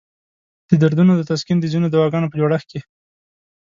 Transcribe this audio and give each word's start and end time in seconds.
د 0.69 0.71
دردونو 0.81 1.13
د 1.15 1.21
تسکین 1.29 1.57
د 1.59 1.65
ځینو 1.73 1.87
دواګانو 1.89 2.31
په 2.31 2.37
جوړښت 2.41 2.67
کې. 2.71 2.79